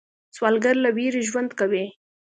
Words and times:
سوالګر 0.35 0.75
له 0.85 0.89
ویرې 0.95 1.21
ژوند 1.29 1.51
کوي 1.59 1.85